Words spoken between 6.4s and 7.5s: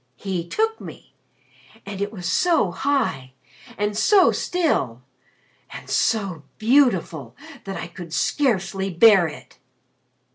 beautiful